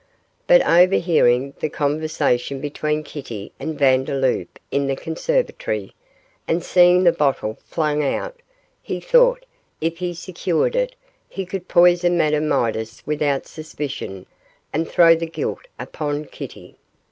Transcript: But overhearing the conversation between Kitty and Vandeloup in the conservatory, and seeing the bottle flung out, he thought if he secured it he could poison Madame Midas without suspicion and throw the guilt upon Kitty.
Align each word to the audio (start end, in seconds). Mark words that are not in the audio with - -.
But 0.47 0.67
overhearing 0.67 1.53
the 1.59 1.69
conversation 1.69 2.59
between 2.59 3.03
Kitty 3.03 3.51
and 3.59 3.77
Vandeloup 3.77 4.57
in 4.71 4.87
the 4.87 4.95
conservatory, 4.95 5.93
and 6.47 6.63
seeing 6.63 7.03
the 7.03 7.11
bottle 7.11 7.59
flung 7.67 8.03
out, 8.03 8.35
he 8.81 8.99
thought 8.99 9.45
if 9.79 9.99
he 9.99 10.15
secured 10.15 10.75
it 10.75 10.95
he 11.29 11.45
could 11.45 11.67
poison 11.67 12.17
Madame 12.17 12.47
Midas 12.47 13.03
without 13.05 13.45
suspicion 13.45 14.25
and 14.73 14.89
throw 14.89 15.13
the 15.13 15.27
guilt 15.29 15.67
upon 15.77 16.25
Kitty. 16.25 16.77